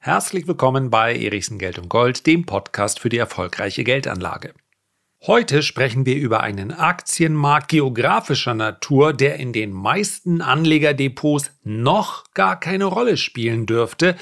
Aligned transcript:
Herzlich 0.00 0.46
willkommen 0.46 0.90
bei 0.90 1.12
Erichsen 1.16 1.58
Geld 1.58 1.76
und 1.76 1.88
Gold, 1.88 2.24
dem 2.28 2.46
Podcast 2.46 3.00
für 3.00 3.08
die 3.08 3.18
erfolgreiche 3.18 3.82
Geldanlage. 3.82 4.54
Heute 5.26 5.60
sprechen 5.64 6.06
wir 6.06 6.14
über 6.14 6.40
einen 6.40 6.70
Aktienmarkt 6.70 7.66
geografischer 7.66 8.54
Natur, 8.54 9.12
der 9.12 9.40
in 9.40 9.52
den 9.52 9.72
meisten 9.72 10.40
Anlegerdepots 10.40 11.50
noch 11.64 12.32
gar 12.32 12.60
keine 12.60 12.84
Rolle 12.84 13.16
spielen 13.16 13.66
dürfte, 13.66 14.14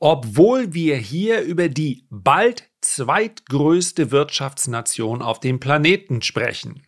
obwohl 0.00 0.72
wir 0.72 0.96
hier 0.96 1.42
über 1.42 1.68
die 1.68 2.06
bald 2.08 2.64
zweitgrößte 2.80 4.10
Wirtschaftsnation 4.10 5.20
auf 5.20 5.40
dem 5.40 5.60
Planeten 5.60 6.22
sprechen. 6.22 6.86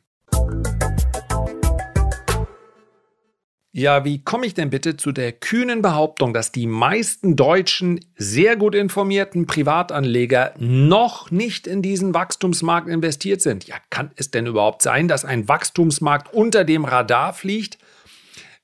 Ja, 3.73 4.05
wie 4.05 4.25
komme 4.25 4.47
ich 4.47 4.55
denn 4.55 4.71
bitte 4.71 4.97
zu 4.97 5.13
der 5.13 5.31
kühnen 5.31 5.81
Behauptung, 5.81 6.35
dass 6.35 6.51
die 6.51 6.67
meisten 6.67 7.37
deutschen 7.37 8.01
sehr 8.17 8.57
gut 8.57 8.75
informierten 8.75 9.47
Privatanleger 9.47 10.55
noch 10.59 11.31
nicht 11.31 11.69
in 11.69 11.81
diesen 11.81 12.13
Wachstumsmarkt 12.13 12.89
investiert 12.89 13.43
sind? 13.43 13.69
Ja, 13.69 13.77
kann 13.89 14.11
es 14.17 14.33
denn 14.33 14.47
überhaupt 14.47 14.83
sein, 14.83 15.07
dass 15.07 15.25
ein 15.25 15.47
Wachstumsmarkt 15.47 16.35
unter 16.35 16.65
dem 16.65 16.85
Radar 16.85 17.33
fliegt? 17.33 17.79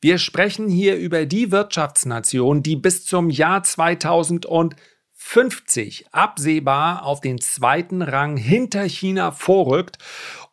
Wir 0.00 0.18
sprechen 0.18 0.68
hier 0.68 0.96
über 0.96 1.24
die 1.24 1.52
Wirtschaftsnation, 1.52 2.64
die 2.64 2.74
bis 2.74 3.06
zum 3.06 3.30
Jahr 3.30 3.62
2050 3.62 4.80
absehbar 6.12 7.04
auf 7.04 7.20
den 7.20 7.40
zweiten 7.40 8.00
Rang 8.00 8.36
hinter 8.36 8.84
China 8.84 9.32
vorrückt 9.32 9.98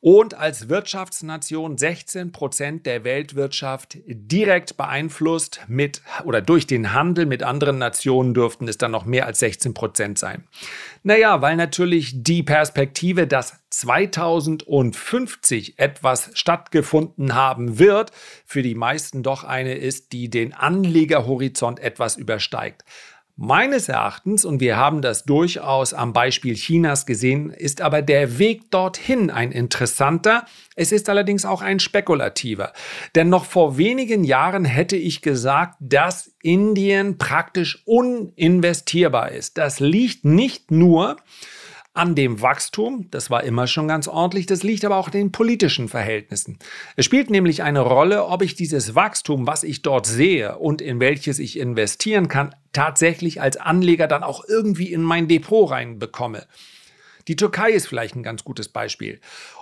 und 0.02 0.34
als 0.34 0.68
Wirtschaftsnation 0.68 1.78
16 1.78 2.32
Prozent 2.34 2.86
der 2.86 3.06
Weltwirtschaft 3.06 4.00
direkt 4.06 4.76
beeinflusst 4.76 5.62
mit 5.68 6.02
oder 6.26 6.42
durch 6.42 6.68
den 6.68 6.92
Handel 6.92 7.26
mit 7.26 7.42
anderen 7.42 7.78
Nationen 7.78 8.34
dürften 8.34 8.68
es 8.68 8.78
dann 8.78 8.92
noch 8.92 9.06
mehr 9.06 9.28
als 9.28 9.40
16 9.40 9.74
Prozent 9.74 10.20
sein. 10.20 10.44
Naja, 11.04 11.42
weil 11.42 11.56
natürlich 11.56 12.24
die 12.24 12.44
Perspektive, 12.44 13.28
dass 13.28 13.64
2050 13.70 15.80
etwas 15.80 16.32
stattgefunden 16.34 17.34
haben 17.34 17.80
wird, 17.80 18.12
für 18.46 18.62
die 18.62 18.76
meisten 18.76 19.24
doch 19.24 19.46
eine 19.46 19.76
ist, 19.76 20.12
die 20.12 20.30
den 20.30 20.54
Anlegerhorizont 20.54 21.80
etwas 21.80 22.18
übersteigt. 22.18 22.84
Meines 23.36 23.90
Erachtens, 23.90 24.46
und 24.46 24.60
wir 24.60 24.78
haben 24.78 25.02
das 25.02 25.24
durchaus 25.24 25.96
am 25.96 26.14
Beispiel 26.14 26.54
Chinas 26.54 27.08
gesehen, 27.08 27.50
ist 27.50 27.82
aber 27.82 28.04
der 28.04 28.38
Weg 28.38 28.70
dorthin 28.70 29.32
ein 29.32 29.52
interessanter. 29.52 30.46
Es 30.76 30.92
ist 30.92 31.10
allerdings 31.10 31.44
auch 31.44 31.64
ein 31.64 31.80
spekulativer. 31.80 32.74
Denn 33.16 33.30
noch 33.30 33.46
vor 33.46 33.80
wenigen 33.80 34.24
Jahren 34.24 34.66
hätte 34.66 34.98
ich 34.98 35.24
gesagt, 35.24 35.78
dass 35.80 36.36
Indien 36.44 37.18
praktisch 37.18 37.82
uninvestierbar 37.86 39.32
ist. 39.32 39.58
Das 39.58 39.80
liegt 39.80 40.26
nicht 40.26 40.70
nur 40.70 41.18
an 41.94 42.16
dem 42.16 42.42
Wachstum, 42.42 43.08
das 43.12 43.30
war 43.30 43.44
immer 43.44 43.68
schon 43.68 43.88
ganz 43.88 44.08
ordentlich, 44.08 44.48
das 44.48 44.64
liegt 44.64 44.84
aber 44.84 44.98
auch 44.98 45.08
in 45.08 45.14
den 45.14 45.32
politischen 45.32 45.88
Verhältnissen. 45.88 46.58
Es 46.96 47.06
spielt 47.06 47.30
nämlich 47.30 47.62
eine 47.62 47.82
Rolle, 47.82 48.26
ob 48.26 48.42
ich 48.42 48.56
dieses 48.56 48.96
Wachstum, 48.96 49.46
was 49.46 49.64
ich 49.64 49.84
dort 49.84 50.08
sehe 50.08 50.58
und 50.58 50.82
in 50.82 51.00
welches 51.00 51.38
ich 51.38 51.60
investieren 51.60 52.30
kann, 52.30 52.56
tatsächlich 52.72 53.42
als 53.42 53.58
Anleger 53.58 54.08
dann 54.08 54.24
auch 54.24 54.44
irgendwie 54.48 54.92
in 54.92 55.04
mein 55.04 55.28
Depot 55.28 55.70
reinbekomme. 55.70 56.48
Die 57.28 57.36
Türkei 57.36 57.72
ist 57.72 57.88
vielleicht 57.88 58.16
ein 58.16 58.24
ganz 58.24 58.44
gutes 58.44 58.70
Beispiel. 58.70 59.20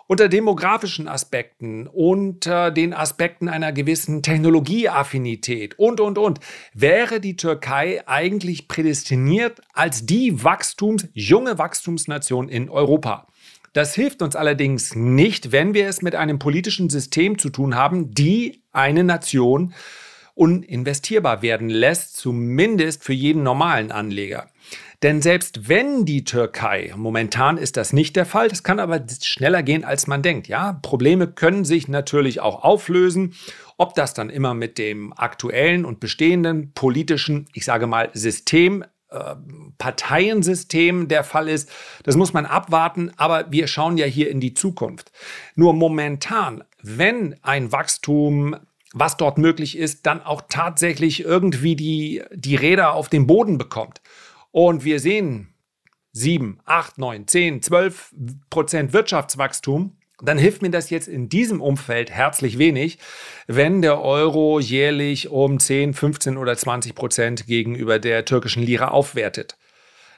Unter 0.08 0.30
demografischen 0.30 1.08
Aspekten, 1.08 1.88
unter 1.88 2.72
den 2.72 2.94
Aspekten 2.94 3.48
einer 3.48 3.72
gewissen 3.72 4.24
Technologieaffinität 4.24 5.78
und, 5.78 6.00
und, 6.00 6.18
und, 6.18 6.40
wäre 6.74 7.20
die 7.20 7.36
Türkei 7.36 8.02
eigentlich 8.08 8.68
prädestiniert 8.68 9.62
als 9.74 10.06
die 10.06 10.44
Wachstums-, 10.44 11.08
junge 11.14 11.58
Wachstumsnation 11.58 12.50
in 12.50 12.70
Europa. 12.70 13.28
Das 13.74 13.96
hilft 13.96 14.22
uns 14.22 14.36
allerdings 14.36 14.96
nicht, 14.96 15.54
wenn 15.54 15.74
wir 15.74 15.88
es 15.88 16.02
mit 16.02 16.16
einem 16.16 16.40
politischen 16.40 16.90
System 16.90 17.38
zu 17.38 17.50
tun 17.50 17.76
haben, 17.76 18.14
die 18.14 18.64
eine 18.74 19.06
Nation 19.06 19.74
uninvestierbar 20.34 21.42
werden 21.42 21.70
lässt, 21.70 22.18
zumindest 22.18 23.04
für 23.04 23.14
jeden 23.14 23.44
normalen 23.44 23.92
Anleger. 23.92 24.48
Denn 25.04 25.22
selbst 25.22 25.68
wenn 25.68 26.06
die 26.06 26.26
Türkei, 26.26 26.94
momentan 26.96 27.58
ist 27.58 27.76
das 27.76 27.92
nicht 27.92 28.16
der 28.16 28.26
Fall, 28.26 28.50
das 28.50 28.64
kann 28.64 28.80
aber 28.80 29.04
schneller 29.24 29.64
gehen, 29.64 29.84
als 29.84 30.06
man 30.06 30.22
denkt. 30.22 30.48
Ja, 30.48 30.74
Probleme 30.82 31.28
können 31.28 31.66
sich 31.66 31.88
natürlich 31.88 32.40
auch 32.40 32.64
auflösen. 32.64 33.34
Ob 33.78 33.96
das 33.96 34.14
dann 34.14 34.30
immer 34.30 34.54
mit 34.54 34.78
dem 34.78 35.12
aktuellen 35.14 35.86
und 35.86 36.00
bestehenden 36.00 36.72
politischen, 36.74 37.48
ich 37.54 37.66
sage 37.66 37.88
mal, 37.88 38.12
System 38.14 38.84
äh, 39.10 39.36
Parteiensystem 39.80 41.08
der 41.08 41.24
Fall 41.24 41.50
ist, 41.50 41.70
das 42.04 42.16
muss 42.16 42.34
man 42.34 42.46
abwarten, 42.46 43.12
aber 43.18 43.52
wir 43.52 43.66
schauen 43.66 43.98
ja 43.98 44.06
hier 44.06 44.30
in 44.30 44.40
die 44.40 44.54
Zukunft. 44.54 45.12
Nur 45.56 45.74
momentan, 45.74 46.64
wenn 46.84 47.36
ein 47.42 47.72
Wachstum 47.72 48.56
was 48.94 49.18
dort 49.18 49.38
möglich 49.38 49.78
ist, 49.78 50.06
dann 50.06 50.22
auch 50.22 50.42
tatsächlich 50.50 51.24
irgendwie 51.24 51.76
die, 51.76 52.24
die 52.34 52.56
Räder 52.56 52.94
auf 52.94 53.10
den 53.10 53.26
Boden 53.26 53.58
bekommt. 53.58 54.02
Und 54.52 54.84
wir 54.84 55.00
sehen 55.00 55.54
7, 56.14 56.60
8, 56.66 56.98
9, 56.98 57.28
10, 57.28 57.62
12 57.62 58.14
Prozent 58.50 58.94
Wirtschaftswachstum, 58.94 59.98
dann 60.24 60.38
hilft 60.38 60.62
mir 60.62 60.70
das 60.70 60.90
jetzt 60.90 61.08
in 61.08 61.30
diesem 61.30 61.62
Umfeld 61.62 62.12
herzlich 62.12 62.58
wenig, 62.58 63.00
wenn 63.48 63.82
der 63.82 64.02
Euro 64.02 64.60
jährlich 64.60 65.30
um 65.30 65.60
10, 65.60 65.94
15 65.94 66.38
oder 66.38 66.56
20 66.56 66.94
Prozent 66.94 67.48
gegenüber 67.48 67.98
der 67.98 68.26
türkischen 68.26 68.62
Lira 68.62 68.90
aufwertet. 68.90 69.58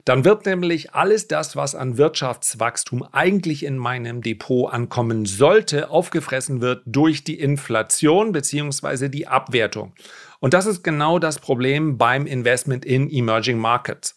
Dann 0.06 0.26
wird 0.26 0.46
nämlich 0.46 0.94
alles 0.94 1.30
das, 1.30 1.56
was 1.56 1.76
an 1.76 1.98
Wirtschaftswachstum 1.98 3.08
eigentlich 3.14 3.64
in 3.64 3.78
meinem 3.78 4.22
Depot 4.22 4.72
ankommen 4.72 5.26
sollte, 5.26 5.90
aufgefressen 5.90 6.60
wird 6.60 6.84
durch 6.86 7.24
die 7.24 7.40
Inflation 7.40 8.34
bzw. 8.34 9.08
die 9.08 9.28
Abwertung. 9.28 9.94
Und 10.44 10.54
das 10.54 10.66
ist 10.66 10.84
genau 10.84 11.20
das 11.20 11.40
Problem 11.40 11.98
beim 11.98 12.26
Investment 12.26 12.84
in 12.84 13.10
Emerging 13.10 13.58
Markets. 13.60 14.14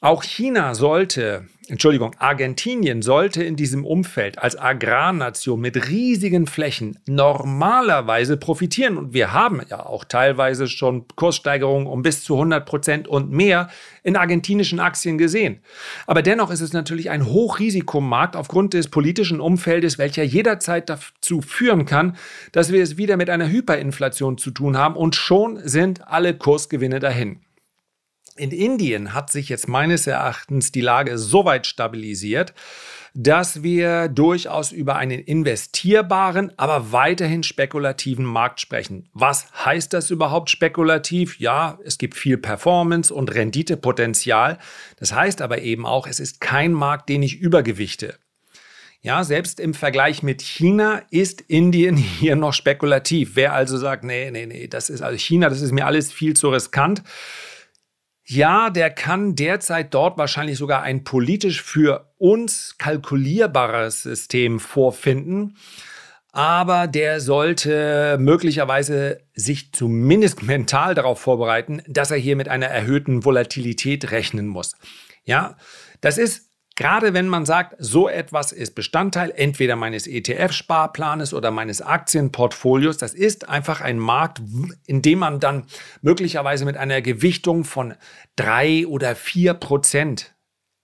Auch 0.00 0.22
China 0.22 0.74
sollte, 0.74 1.48
Entschuldigung, 1.70 2.16
Argentinien 2.18 3.00
sollte 3.00 3.44
in 3.44 3.54
diesem 3.54 3.84
Umfeld 3.84 4.40
als 4.40 4.58
Agrarnation 4.58 5.60
mit 5.60 5.88
riesigen 5.88 6.48
Flächen 6.48 6.98
normalerweise 7.06 8.36
profitieren. 8.36 8.98
Und 8.98 9.14
wir 9.14 9.32
haben 9.32 9.62
ja 9.68 9.86
auch 9.86 10.04
teilweise 10.04 10.66
schon 10.66 11.06
Kurssteigerungen 11.14 11.86
um 11.86 12.02
bis 12.02 12.24
zu 12.24 12.34
100 12.34 12.66
Prozent 12.66 13.06
und 13.06 13.30
mehr 13.30 13.68
in 14.02 14.16
argentinischen 14.16 14.80
Aktien 14.80 15.16
gesehen. 15.16 15.60
Aber 16.08 16.22
dennoch 16.22 16.50
ist 16.50 16.60
es 16.60 16.72
natürlich 16.72 17.08
ein 17.08 17.26
Hochrisikomarkt 17.26 18.34
aufgrund 18.34 18.74
des 18.74 18.88
politischen 18.88 19.40
Umfeldes, 19.40 19.96
welcher 19.96 20.24
jederzeit 20.24 20.90
dazu 20.90 21.40
führen 21.40 21.86
kann, 21.86 22.16
dass 22.50 22.72
wir 22.72 22.82
es 22.82 22.96
wieder 22.96 23.16
mit 23.16 23.30
einer 23.30 23.48
Hyperinflation 23.48 24.38
zu 24.38 24.50
tun 24.50 24.76
haben 24.76 24.96
und 24.96 25.14
schon 25.14 25.60
sind 25.62 26.08
alle 26.08 26.34
Kursgewinne 26.34 26.98
dahin. 26.98 27.38
In 28.40 28.52
Indien 28.52 29.12
hat 29.12 29.28
sich 29.28 29.50
jetzt 29.50 29.68
meines 29.68 30.06
Erachtens 30.06 30.72
die 30.72 30.80
Lage 30.80 31.18
so 31.18 31.44
weit 31.44 31.66
stabilisiert, 31.66 32.54
dass 33.12 33.62
wir 33.62 34.08
durchaus 34.08 34.72
über 34.72 34.96
einen 34.96 35.20
investierbaren, 35.20 36.50
aber 36.56 36.90
weiterhin 36.90 37.42
spekulativen 37.42 38.24
Markt 38.24 38.58
sprechen. 38.58 39.10
Was 39.12 39.46
heißt 39.62 39.92
das 39.92 40.10
überhaupt 40.10 40.48
spekulativ? 40.48 41.38
Ja, 41.38 41.78
es 41.84 41.98
gibt 41.98 42.14
viel 42.14 42.38
Performance 42.38 43.12
und 43.12 43.34
Renditepotenzial. 43.34 44.56
Das 44.96 45.12
heißt 45.12 45.42
aber 45.42 45.60
eben 45.60 45.84
auch, 45.84 46.06
es 46.06 46.18
ist 46.18 46.40
kein 46.40 46.72
Markt, 46.72 47.10
den 47.10 47.22
ich 47.22 47.40
übergewichte. 47.40 48.14
Ja, 49.02 49.22
selbst 49.22 49.60
im 49.60 49.74
Vergleich 49.74 50.22
mit 50.22 50.40
China 50.40 51.02
ist 51.10 51.42
Indien 51.42 51.96
hier 51.98 52.36
noch 52.36 52.54
spekulativ. 52.54 53.32
Wer 53.34 53.52
also 53.52 53.76
sagt, 53.76 54.02
nee, 54.02 54.30
nee, 54.30 54.46
nee, 54.46 54.66
das 54.66 54.88
ist 54.88 55.02
also 55.02 55.18
China, 55.18 55.50
das 55.50 55.60
ist 55.60 55.72
mir 55.72 55.84
alles 55.84 56.10
viel 56.10 56.32
zu 56.32 56.48
riskant 56.48 57.02
ja, 58.24 58.70
der 58.70 58.90
kann 58.90 59.34
derzeit 59.34 59.92
dort 59.94 60.18
wahrscheinlich 60.18 60.58
sogar 60.58 60.82
ein 60.82 61.04
politisch 61.04 61.62
für 61.62 62.12
uns 62.18 62.76
kalkulierbares 62.78 64.02
System 64.02 64.60
vorfinden. 64.60 65.56
Aber 66.32 66.86
der 66.86 67.20
sollte 67.20 68.16
möglicherweise 68.20 69.20
sich 69.34 69.72
zumindest 69.72 70.42
mental 70.44 70.94
darauf 70.94 71.20
vorbereiten, 71.20 71.82
dass 71.88 72.10
er 72.10 72.18
hier 72.18 72.36
mit 72.36 72.48
einer 72.48 72.66
erhöhten 72.66 73.24
Volatilität 73.24 74.12
rechnen 74.12 74.46
muss. 74.46 74.76
Ja, 75.24 75.56
das 76.00 76.18
ist 76.18 76.49
Gerade 76.80 77.12
wenn 77.12 77.28
man 77.28 77.44
sagt, 77.44 77.74
so 77.78 78.08
etwas 78.08 78.52
ist 78.52 78.74
Bestandteil 78.74 79.34
entweder 79.36 79.76
meines 79.76 80.06
ETF-Sparplanes 80.06 81.34
oder 81.34 81.50
meines 81.50 81.82
Aktienportfolios, 81.82 82.96
das 82.96 83.12
ist 83.12 83.50
einfach 83.50 83.82
ein 83.82 83.98
Markt, 83.98 84.40
in 84.86 85.02
dem 85.02 85.18
man 85.18 85.40
dann 85.40 85.66
möglicherweise 86.00 86.64
mit 86.64 86.78
einer 86.78 87.02
Gewichtung 87.02 87.64
von 87.64 87.96
drei 88.34 88.86
oder 88.86 89.14
vier 89.14 89.52
Prozent 89.52 90.34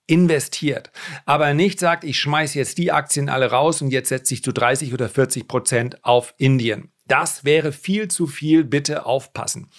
investiert, 0.07 0.91
aber 1.25 1.55
nicht 1.55 1.81
sagt, 1.81 2.05
ich 2.05 2.21
schmeiße 2.21 2.59
jetzt 2.59 2.77
die 2.77 2.93
Aktien 2.93 3.31
alle 3.31 3.51
raus 3.51 3.81
und 3.81 3.91
jetzt 3.91 4.11
setze 4.11 4.35
ich 4.35 4.45
zu 4.45 4.53
30 4.53 4.93
oder 4.93 5.09
40 5.09 5.49
Prozent 5.49 6.05
auf 6.05 6.35
Indien. 6.37 6.93
Das 7.07 7.47
wäre 7.47 7.73
viel 7.73 8.09
zu 8.09 8.27
viel, 8.27 8.65
bitte 8.65 9.07
aufpassen. 9.07 9.71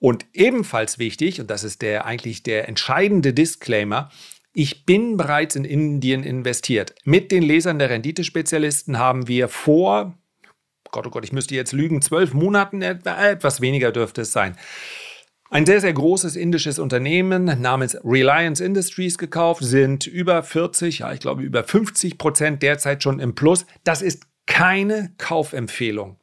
Und 0.00 0.26
ebenfalls 0.34 0.98
wichtig, 0.98 1.40
und 1.40 1.48
das 1.48 1.64
ist 1.64 1.80
der 1.80 2.04
eigentlich 2.04 2.42
der 2.42 2.68
entscheidende 2.68 3.32
Disclaimer, 3.32 4.10
ich 4.52 4.84
bin 4.84 5.16
bereits 5.16 5.56
in 5.56 5.64
Indien 5.64 6.22
investiert. 6.24 6.94
Mit 7.04 7.32
den 7.32 7.42
Lesern 7.42 7.78
der 7.78 7.90
Renditespezialisten 7.90 8.98
haben 8.98 9.28
wir 9.28 9.48
vor, 9.48 10.14
Gott, 10.90 11.06
oh 11.06 11.10
Gott, 11.10 11.24
ich 11.24 11.32
müsste 11.32 11.54
jetzt 11.54 11.72
lügen, 11.72 12.02
zwölf 12.02 12.34
Monaten, 12.34 12.82
etwas 12.82 13.60
weniger 13.60 13.92
dürfte 13.92 14.22
es 14.22 14.32
sein, 14.32 14.56
ein 15.52 15.66
sehr, 15.66 15.82
sehr 15.82 15.92
großes 15.92 16.34
indisches 16.36 16.78
Unternehmen 16.78 17.44
namens 17.60 17.98
Reliance 18.04 18.64
Industries 18.64 19.18
gekauft, 19.18 19.62
sind 19.62 20.06
über 20.06 20.42
40, 20.42 21.00
ja, 21.00 21.12
ich 21.12 21.20
glaube 21.20 21.42
über 21.42 21.62
50 21.62 22.16
Prozent 22.16 22.62
derzeit 22.62 23.02
schon 23.02 23.20
im 23.20 23.34
Plus. 23.34 23.66
Das 23.84 24.00
ist 24.00 24.24
keine 24.46 25.12
Kaufempfehlung. 25.18 26.16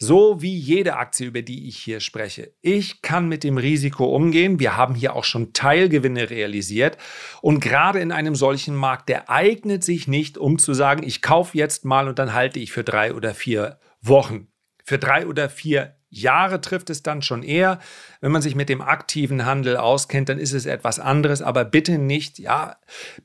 So 0.00 0.40
wie 0.40 0.56
jede 0.56 0.96
Aktie, 0.96 1.26
über 1.26 1.42
die 1.42 1.68
ich 1.68 1.76
hier 1.76 1.98
spreche. 1.98 2.52
Ich 2.60 3.02
kann 3.02 3.28
mit 3.28 3.42
dem 3.42 3.58
Risiko 3.58 4.14
umgehen. 4.14 4.60
Wir 4.60 4.76
haben 4.76 4.94
hier 4.94 5.16
auch 5.16 5.24
schon 5.24 5.52
Teilgewinne 5.52 6.30
realisiert. 6.30 6.96
Und 7.42 7.58
gerade 7.58 7.98
in 7.98 8.12
einem 8.12 8.36
solchen 8.36 8.76
Markt, 8.76 9.08
der 9.08 9.28
eignet 9.28 9.82
sich 9.82 10.06
nicht, 10.06 10.38
um 10.38 10.58
zu 10.58 10.72
sagen, 10.72 11.02
ich 11.02 11.20
kaufe 11.20 11.58
jetzt 11.58 11.84
mal 11.84 12.06
und 12.08 12.20
dann 12.20 12.32
halte 12.32 12.60
ich 12.60 12.70
für 12.70 12.84
drei 12.84 13.12
oder 13.12 13.34
vier 13.34 13.80
Wochen. 14.00 14.46
Für 14.84 14.98
drei 14.98 15.26
oder 15.26 15.50
vier 15.50 15.97
Jahre 16.10 16.60
trifft 16.60 16.90
es 16.90 17.02
dann 17.02 17.22
schon 17.22 17.42
eher. 17.42 17.78
Wenn 18.20 18.32
man 18.32 18.42
sich 18.42 18.54
mit 18.54 18.68
dem 18.68 18.80
aktiven 18.80 19.44
Handel 19.44 19.76
auskennt, 19.76 20.28
dann 20.28 20.38
ist 20.38 20.52
es 20.52 20.66
etwas 20.66 20.98
anderes. 20.98 21.42
Aber 21.42 21.64
bitte 21.64 21.98
nicht, 21.98 22.38
ja, 22.38 22.76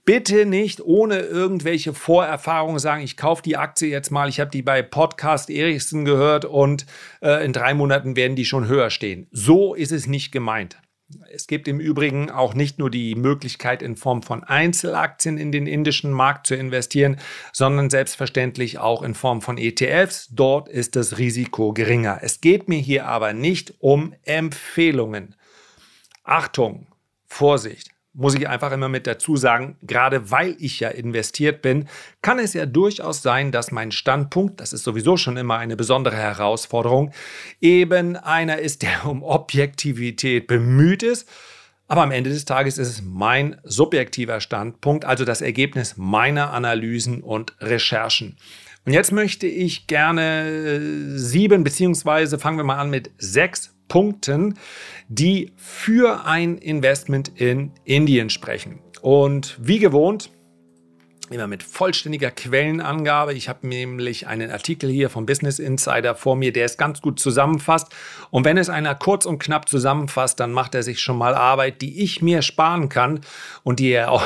bitte 0.05 0.45
nicht 0.45 0.81
ohne 0.81 1.19
irgendwelche 1.19 1.93
Vorerfahrungen 1.93 2.79
sagen, 2.79 3.03
ich 3.03 3.17
kaufe 3.17 3.41
die 3.41 3.57
Aktie 3.57 3.89
jetzt 3.89 4.11
mal. 4.11 4.29
Ich 4.29 4.39
habe 4.39 4.51
die 4.51 4.61
bei 4.61 4.81
Podcast 4.81 5.49
Erichsen 5.49 6.05
gehört 6.05 6.45
und 6.45 6.85
äh, 7.21 7.43
in 7.45 7.53
drei 7.53 7.73
Monaten 7.73 8.15
werden 8.15 8.35
die 8.35 8.45
schon 8.45 8.67
höher 8.67 8.89
stehen. 8.89 9.27
So 9.31 9.73
ist 9.73 9.91
es 9.91 10.07
nicht 10.07 10.31
gemeint. 10.31 10.77
Es 11.31 11.47
gibt 11.47 11.67
im 11.67 11.79
Übrigen 11.79 12.31
auch 12.31 12.53
nicht 12.53 12.79
nur 12.79 12.89
die 12.89 13.15
Möglichkeit, 13.15 13.81
in 13.81 13.95
Form 13.95 14.23
von 14.23 14.43
Einzelaktien 14.43 15.37
in 15.37 15.51
den 15.51 15.67
indischen 15.67 16.11
Markt 16.11 16.47
zu 16.47 16.55
investieren, 16.55 17.19
sondern 17.51 17.89
selbstverständlich 17.89 18.79
auch 18.79 19.03
in 19.03 19.13
Form 19.13 19.41
von 19.41 19.57
ETFs. 19.57 20.29
Dort 20.31 20.69
ist 20.69 20.95
das 20.95 21.17
Risiko 21.17 21.73
geringer. 21.73 22.19
Es 22.21 22.41
geht 22.41 22.67
mir 22.67 22.79
hier 22.79 23.05
aber 23.05 23.33
nicht 23.33 23.75
um 23.79 24.13
Empfehlungen. 24.23 25.35
Achtung, 26.23 26.87
Vorsicht 27.27 27.92
muss 28.13 28.35
ich 28.35 28.47
einfach 28.47 28.71
immer 28.71 28.89
mit 28.89 29.07
dazu 29.07 29.35
sagen, 29.35 29.75
gerade 29.81 30.29
weil 30.29 30.55
ich 30.59 30.79
ja 30.79 30.89
investiert 30.89 31.61
bin, 31.61 31.87
kann 32.21 32.37
es 32.37 32.53
ja 32.53 32.65
durchaus 32.65 33.23
sein, 33.23 33.51
dass 33.51 33.71
mein 33.71 33.91
Standpunkt, 33.91 34.59
das 34.61 34.71
ist 34.71 34.83
sowieso 34.83 35.17
schon 35.17 35.37
immer 35.37 35.57
eine 35.57 35.75
besondere 35.75 36.15
Herausforderung, 36.15 37.11
eben 37.59 38.15
einer 38.15 38.59
ist, 38.59 38.83
der 38.83 39.05
um 39.05 39.23
Objektivität 39.23 40.47
bemüht 40.47 41.01
ist. 41.01 41.27
Aber 41.87 42.03
am 42.03 42.11
Ende 42.11 42.29
des 42.29 42.45
Tages 42.45 42.77
ist 42.77 42.87
es 42.87 43.01
mein 43.01 43.59
subjektiver 43.63 44.39
Standpunkt, 44.39 45.05
also 45.05 45.25
das 45.25 45.41
Ergebnis 45.41 45.95
meiner 45.97 46.53
Analysen 46.53 47.21
und 47.21 47.55
Recherchen. 47.59 48.37
Und 48.85 48.93
jetzt 48.93 49.11
möchte 49.11 49.47
ich 49.47 49.87
gerne 49.87 51.17
sieben, 51.17 51.63
beziehungsweise 51.63 52.37
fangen 52.37 52.57
wir 52.57 52.63
mal 52.63 52.79
an 52.79 52.89
mit 52.89 53.11
sechs 53.17 53.72
Punkten, 53.87 54.57
die 55.07 55.51
für 55.55 56.25
ein 56.25 56.57
Investment 56.57 57.31
in 57.35 57.71
Indien 57.83 58.29
sprechen. 58.29 58.79
Und 59.01 59.57
wie 59.61 59.79
gewohnt, 59.79 60.31
immer 61.29 61.47
mit 61.47 61.63
vollständiger 61.63 62.31
Quellenangabe. 62.31 63.33
Ich 63.33 63.49
habe 63.49 63.67
nämlich 63.67 64.27
einen 64.27 64.51
Artikel 64.51 64.89
hier 64.89 65.09
vom 65.09 65.25
Business 65.25 65.59
Insider 65.59 66.15
vor 66.15 66.35
mir, 66.35 66.53
der 66.53 66.65
es 66.65 66.77
ganz 66.77 67.01
gut 67.01 67.19
zusammenfasst. 67.19 67.93
Und 68.29 68.45
wenn 68.45 68.57
es 68.57 68.69
einer 68.69 68.95
kurz 68.95 69.25
und 69.25 69.39
knapp 69.39 69.67
zusammenfasst, 69.67 70.39
dann 70.39 70.51
macht 70.51 70.75
er 70.75 70.83
sich 70.83 71.01
schon 71.01 71.17
mal 71.17 71.33
Arbeit, 71.35 71.81
die 71.81 72.03
ich 72.03 72.21
mir 72.21 72.41
sparen 72.41 72.89
kann 72.89 73.21
und 73.63 73.79
die 73.79 73.91
er 73.91 74.11
auch 74.11 74.23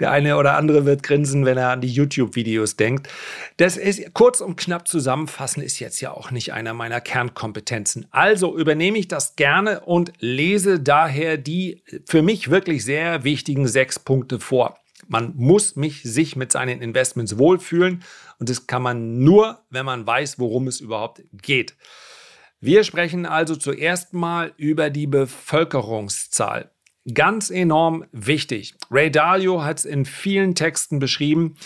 Der 0.00 0.10
eine 0.10 0.36
oder 0.36 0.56
andere 0.56 0.84
wird 0.84 1.02
grinsen, 1.02 1.44
wenn 1.44 1.58
er 1.58 1.70
an 1.70 1.80
die 1.80 1.88
YouTube-Videos 1.88 2.76
denkt. 2.76 3.08
Das 3.56 3.76
ist 3.76 4.14
kurz 4.14 4.40
und 4.40 4.56
knapp 4.56 4.88
zusammenfassen, 4.88 5.62
ist 5.62 5.78
jetzt 5.80 6.00
ja 6.00 6.12
auch 6.12 6.30
nicht 6.30 6.52
einer 6.52 6.74
meiner 6.74 7.00
Kernkompetenzen. 7.00 8.06
Also 8.10 8.56
übernehme 8.56 8.98
ich 8.98 9.08
das 9.08 9.36
gerne 9.36 9.80
und 9.80 10.12
lese 10.20 10.80
daher 10.80 11.36
die 11.36 11.82
für 12.06 12.22
mich 12.22 12.50
wirklich 12.50 12.84
sehr 12.84 13.24
wichtigen 13.24 13.66
sechs 13.68 13.98
Punkte 13.98 14.40
vor. 14.40 14.78
Man 15.08 15.34
muss 15.36 15.76
mich 15.76 16.02
sich 16.02 16.36
mit 16.36 16.52
seinen 16.52 16.80
Investments 16.80 17.38
wohlfühlen 17.38 18.02
und 18.38 18.48
das 18.48 18.66
kann 18.66 18.82
man 18.82 19.18
nur, 19.18 19.60
wenn 19.70 19.84
man 19.84 20.06
weiß, 20.06 20.38
worum 20.38 20.66
es 20.66 20.80
überhaupt 20.80 21.22
geht. 21.42 21.76
Wir 22.60 22.84
sprechen 22.84 23.26
also 23.26 23.56
zuerst 23.56 24.14
mal 24.14 24.54
über 24.56 24.88
die 24.88 25.06
Bevölkerungszahl. 25.06 26.70
Ganz 27.12 27.50
enorm 27.50 28.06
wichtig. 28.12 28.74
Ray 28.90 29.10
Dalio 29.10 29.62
hat 29.62 29.78
es 29.78 29.84
in 29.84 30.06
vielen 30.06 30.54
Texten 30.54 30.98
beschrieben. 30.98 31.56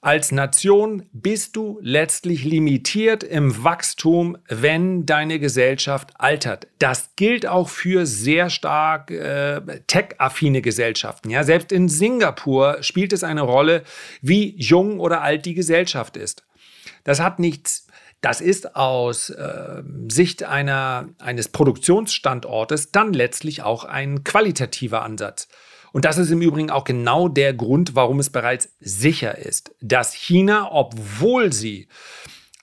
Als 0.00 0.30
Nation 0.30 1.08
bist 1.12 1.56
du 1.56 1.80
letztlich 1.82 2.44
limitiert 2.44 3.24
im 3.24 3.64
Wachstum, 3.64 4.38
wenn 4.48 5.04
deine 5.04 5.40
Gesellschaft 5.40 6.12
altert. 6.20 6.68
Das 6.78 7.10
gilt 7.16 7.46
auch 7.46 7.68
für 7.68 8.06
sehr 8.06 8.48
stark 8.48 9.10
äh, 9.10 9.60
tech-affine 9.88 10.62
Gesellschaften. 10.62 11.30
Ja, 11.30 11.42
selbst 11.42 11.72
in 11.72 11.88
Singapur 11.88 12.76
spielt 12.82 13.12
es 13.12 13.24
eine 13.24 13.42
Rolle, 13.42 13.82
wie 14.22 14.54
jung 14.56 15.00
oder 15.00 15.22
alt 15.22 15.44
die 15.44 15.54
Gesellschaft 15.54 16.16
ist. 16.16 16.44
Das 17.02 17.18
hat 17.18 17.40
nichts 17.40 17.88
das 18.20 18.40
ist 18.40 18.74
aus 18.76 19.30
äh, 19.30 19.82
Sicht 20.08 20.42
einer, 20.42 21.08
eines 21.18 21.48
Produktionsstandortes 21.48 22.90
dann 22.90 23.12
letztlich 23.12 23.62
auch 23.62 23.84
ein 23.84 24.24
qualitativer 24.24 25.02
Ansatz. 25.02 25.48
Und 25.92 26.04
das 26.04 26.18
ist 26.18 26.30
im 26.30 26.42
Übrigen 26.42 26.70
auch 26.70 26.84
genau 26.84 27.28
der 27.28 27.54
Grund, 27.54 27.94
warum 27.94 28.18
es 28.20 28.30
bereits 28.30 28.74
sicher 28.80 29.38
ist, 29.38 29.74
dass 29.80 30.12
China, 30.12 30.68
obwohl 30.70 31.52
sie 31.52 31.88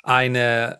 eine, 0.04 0.80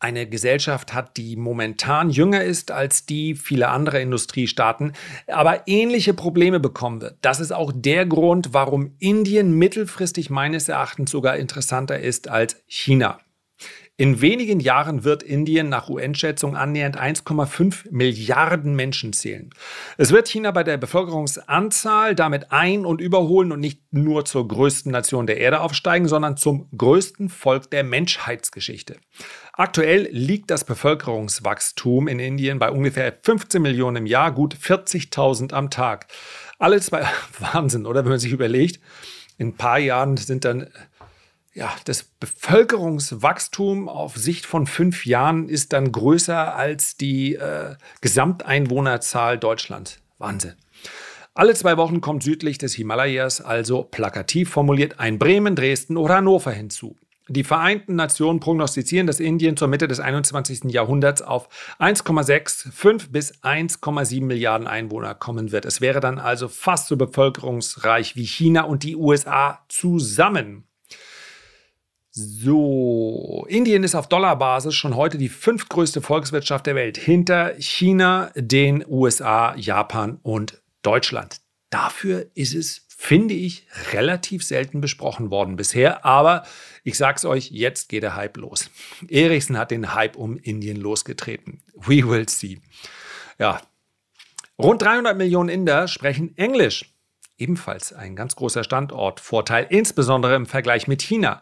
eine 0.00 0.28
Gesellschaft 0.28 0.94
hat, 0.94 1.16
die 1.16 1.36
momentan 1.36 2.10
jünger 2.10 2.44
ist 2.44 2.70
als 2.70 3.06
die 3.06 3.34
vieler 3.34 3.70
anderer 3.70 4.00
Industriestaaten, 4.00 4.92
aber 5.26 5.62
ähnliche 5.66 6.14
Probleme 6.14 6.60
bekommen 6.60 7.00
wird. 7.00 7.18
Das 7.22 7.40
ist 7.40 7.52
auch 7.52 7.72
der 7.74 8.06
Grund, 8.06 8.52
warum 8.52 8.94
Indien 8.98 9.52
mittelfristig 9.52 10.30
meines 10.30 10.68
Erachtens 10.68 11.10
sogar 11.10 11.36
interessanter 11.36 11.98
ist 11.98 12.28
als 12.28 12.62
China. 12.66 13.18
In 14.00 14.20
wenigen 14.20 14.60
Jahren 14.60 15.02
wird 15.02 15.24
Indien 15.24 15.68
nach 15.68 15.88
UN-Schätzung 15.88 16.54
annähernd 16.54 16.96
1,5 16.96 17.90
Milliarden 17.90 18.76
Menschen 18.76 19.12
zählen. 19.12 19.50
Es 19.96 20.12
wird 20.12 20.28
China 20.28 20.52
bei 20.52 20.62
der 20.62 20.76
Bevölkerungsanzahl 20.76 22.14
damit 22.14 22.52
ein- 22.52 22.86
und 22.86 23.00
überholen 23.00 23.50
und 23.50 23.58
nicht 23.58 23.82
nur 23.90 24.24
zur 24.24 24.46
größten 24.46 24.92
Nation 24.92 25.26
der 25.26 25.38
Erde 25.38 25.58
aufsteigen, 25.60 26.06
sondern 26.06 26.36
zum 26.36 26.68
größten 26.78 27.28
Volk 27.28 27.72
der 27.72 27.82
Menschheitsgeschichte. 27.82 28.98
Aktuell 29.58 30.08
liegt 30.12 30.52
das 30.52 30.62
Bevölkerungswachstum 30.62 32.06
in 32.06 32.20
Indien 32.20 32.60
bei 32.60 32.70
ungefähr 32.70 33.12
15 33.24 33.60
Millionen 33.60 33.96
im 33.96 34.06
Jahr, 34.06 34.30
gut 34.30 34.54
40.000 34.54 35.52
am 35.52 35.68
Tag. 35.68 36.06
Alle 36.60 36.80
zwei, 36.80 37.04
Wahnsinn, 37.40 37.84
oder 37.84 38.04
wenn 38.04 38.10
man 38.10 38.20
sich 38.20 38.30
überlegt, 38.30 38.80
in 39.36 39.48
ein 39.48 39.56
paar 39.56 39.80
Jahren 39.80 40.16
sind 40.16 40.44
dann 40.44 40.68
ja, 41.54 41.74
das 41.86 42.04
Bevölkerungswachstum 42.04 43.88
auf 43.88 44.16
Sicht 44.16 44.46
von 44.46 44.68
fünf 44.68 45.04
Jahren 45.06 45.48
ist 45.48 45.72
dann 45.72 45.90
größer 45.90 46.54
als 46.54 46.96
die 46.96 47.34
äh, 47.34 47.74
Gesamteinwohnerzahl 48.00 49.38
Deutschlands. 49.38 49.98
Wahnsinn. 50.18 50.54
Alle 51.34 51.54
zwei 51.54 51.76
Wochen 51.76 52.00
kommt 52.00 52.22
südlich 52.22 52.58
des 52.58 52.74
Himalayas 52.74 53.40
also 53.40 53.82
plakativ 53.82 54.50
formuliert 54.50 55.00
ein 55.00 55.18
Bremen, 55.18 55.56
Dresden 55.56 55.96
oder 55.96 56.18
Hannover 56.18 56.52
hinzu. 56.52 56.94
Die 57.28 57.44
Vereinten 57.44 57.94
Nationen 57.94 58.40
prognostizieren, 58.40 59.06
dass 59.06 59.20
Indien 59.20 59.56
zur 59.56 59.68
Mitte 59.68 59.86
des 59.86 60.00
21. 60.00 60.64
Jahrhunderts 60.72 61.20
auf 61.20 61.48
1,65 61.78 63.10
bis 63.10 63.34
1,7 63.42 64.24
Milliarden 64.24 64.66
Einwohner 64.66 65.14
kommen 65.14 65.52
wird. 65.52 65.66
Es 65.66 65.82
wäre 65.82 66.00
dann 66.00 66.18
also 66.18 66.48
fast 66.48 66.88
so 66.88 66.96
bevölkerungsreich 66.96 68.16
wie 68.16 68.24
China 68.24 68.62
und 68.62 68.82
die 68.82 68.96
USA 68.96 69.62
zusammen. 69.68 70.64
So, 72.10 73.46
Indien 73.48 73.84
ist 73.84 73.94
auf 73.94 74.08
Dollarbasis 74.08 74.74
schon 74.74 74.96
heute 74.96 75.18
die 75.18 75.28
fünftgrößte 75.28 76.00
Volkswirtschaft 76.00 76.66
der 76.66 76.74
Welt, 76.74 76.96
hinter 76.96 77.54
China, 77.58 78.32
den 78.34 78.84
USA, 78.88 79.54
Japan 79.54 80.18
und 80.22 80.60
Deutschland. 80.82 81.40
Dafür 81.70 82.26
ist 82.34 82.54
es, 82.54 82.87
finde 83.00 83.34
ich, 83.34 83.64
relativ 83.92 84.42
selten 84.42 84.80
besprochen 84.80 85.30
worden 85.30 85.54
bisher. 85.54 86.04
Aber 86.04 86.42
ich 86.82 86.98
sag's 86.98 87.24
euch, 87.24 87.52
jetzt 87.52 87.88
geht 87.88 88.02
der 88.02 88.16
Hype 88.16 88.36
los. 88.38 88.70
Ericsson 89.08 89.56
hat 89.56 89.70
den 89.70 89.94
Hype 89.94 90.16
um 90.16 90.36
Indien 90.36 90.76
losgetreten. 90.76 91.62
We 91.74 92.06
will 92.08 92.28
see. 92.28 92.60
Ja, 93.38 93.62
rund 94.58 94.82
300 94.82 95.16
Millionen 95.16 95.48
Inder 95.48 95.86
sprechen 95.86 96.36
Englisch. 96.36 96.92
ebenfalls 97.38 97.92
ein 97.92 98.16
ganz 98.16 98.34
großer 98.34 98.64
Standortvorteil, 98.64 99.66
insbesondere 99.70 100.34
im 100.34 100.46
Vergleich 100.46 100.88
mit 100.88 101.00
China. 101.00 101.40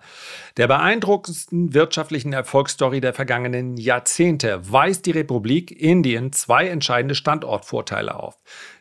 Der 0.59 0.67
beeindruckendsten 0.69 1.73
wirtschaftlichen 1.73 2.35
Erfolgsstory 2.35 3.01
der 3.01 3.15
vergangenen 3.15 3.79
Jahrzehnte 3.79 4.61
weist 4.71 5.07
die 5.07 5.13
Republik 5.13 5.71
Indien 5.71 6.33
zwei 6.33 6.69
entscheidende 6.69 7.15
Standortvorteile 7.15 8.15
auf. 8.15 8.39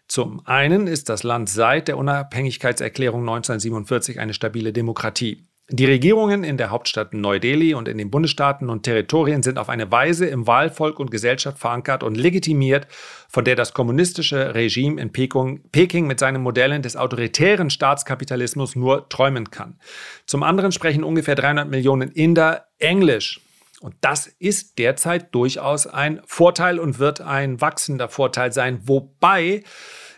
Zum 0.07 0.45
einen 0.45 0.87
ist 0.87 1.09
das 1.09 1.23
Land 1.23 1.49
seit 1.49 1.87
der 1.87 1.97
Unabhängigkeitserklärung 1.97 3.21
1947 3.21 4.19
eine 4.19 4.33
stabile 4.33 4.71
Demokratie. 4.71 5.47
Die 5.69 5.85
Regierungen 5.85 6.43
in 6.43 6.57
der 6.57 6.69
Hauptstadt 6.69 7.15
Neu-Delhi 7.15 7.73
und 7.73 7.87
in 7.87 7.97
den 7.97 8.11
Bundesstaaten 8.11 8.69
und 8.69 8.83
Territorien 8.83 9.41
sind 9.41 9.57
auf 9.57 9.67
eine 9.67 9.91
Weise 9.91 10.27
im 10.27 10.45
Wahlvolk 10.45 10.99
und 10.99 11.09
Gesellschaft 11.09 11.57
verankert 11.57 12.03
und 12.03 12.13
legitimiert, 12.13 12.87
von 13.29 13.43
der 13.43 13.55
das 13.55 13.73
kommunistische 13.73 14.53
Regime 14.53 15.01
in 15.01 15.11
Peking, 15.11 16.05
mit 16.05 16.19
seinen 16.19 16.43
Modellen 16.43 16.83
des 16.83 16.95
autoritären 16.95 17.71
Staatskapitalismus 17.71 18.75
nur 18.75 19.09
träumen 19.09 19.49
kann. 19.49 19.79
Zum 20.27 20.43
anderen 20.43 20.71
sprechen 20.71 21.03
ungefähr 21.03 21.33
300 21.33 21.67
Millionen 21.67 22.11
Inder 22.11 22.67
Englisch. 22.77 23.41
Und 23.85 23.93
das 24.01 24.25
ist 24.25 24.79
derzeit 24.79 25.35
durchaus 25.35 25.85
ein 25.85 26.19
Vorteil 26.25 26.79
und 26.79 26.97
wird 26.97 27.21
ein 27.21 27.61
wachsender 27.61 28.09
Vorteil 28.09 28.51
sein, 28.51 28.79
wobei 28.85 29.61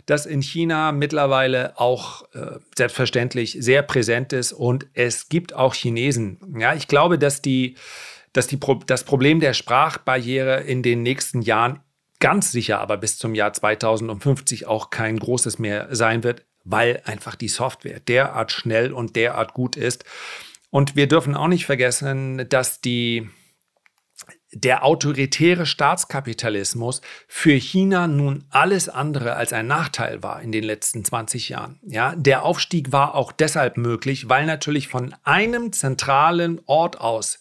das 0.05 0.25
in 0.25 0.41
China 0.41 0.93
mittlerweile 0.93 1.77
auch 1.77 2.33
äh, 2.33 2.59
selbstverständlich 2.77 3.57
sehr 3.59 3.81
präsent 3.81 4.31
ist 4.31 4.53
und 4.53 4.87
es 4.93 5.27
gibt 5.27 5.53
auch 5.53 5.73
Chinesen. 5.73 6.39
Ja, 6.57 6.75
ich 6.75 6.87
glaube, 6.87 7.19
dass 7.19 7.41
die, 7.41 7.75
dass 8.31 8.47
die 8.47 8.57
das 8.85 9.03
Problem 9.03 9.41
der 9.41 9.51
Sprachbarriere 9.51 10.61
in 10.61 10.81
den 10.81 11.03
nächsten 11.03 11.41
Jahren 11.41 11.81
ganz 12.21 12.53
sicher 12.53 12.79
aber 12.79 12.95
bis 12.95 13.17
zum 13.17 13.35
Jahr 13.35 13.51
2050 13.51 14.65
auch 14.65 14.91
kein 14.91 15.19
großes 15.19 15.59
mehr 15.59 15.93
sein 15.93 16.23
wird, 16.23 16.45
weil 16.63 17.01
einfach 17.03 17.35
die 17.35 17.49
Software 17.49 17.99
derart 17.99 18.53
schnell 18.53 18.93
und 18.93 19.17
derart 19.17 19.53
gut 19.53 19.75
ist. 19.75 20.05
Und 20.69 20.95
wir 20.95 21.09
dürfen 21.09 21.35
auch 21.35 21.49
nicht 21.49 21.65
vergessen, 21.65 22.47
dass 22.47 22.79
die 22.79 23.27
der 24.53 24.85
autoritäre 24.85 25.65
Staatskapitalismus 25.65 27.01
für 27.27 27.53
China 27.53 28.07
nun 28.07 28.45
alles 28.49 28.87
andere 28.87 29.35
als 29.35 29.51
ein 29.51 29.67
Nachteil 29.67 30.23
war 30.23 30.41
in 30.41 30.51
den 30.53 30.63
letzten 30.63 31.03
20 31.03 31.49
Jahren. 31.49 31.79
Ja, 31.83 32.15
der 32.15 32.43
Aufstieg 32.43 32.91
war 32.93 33.15
auch 33.15 33.31
deshalb 33.33 33.75
möglich, 33.75 34.29
weil 34.29 34.45
natürlich 34.45 34.87
von 34.87 35.13
einem 35.23 35.73
zentralen 35.73 36.61
Ort 36.65 37.01
aus 37.01 37.39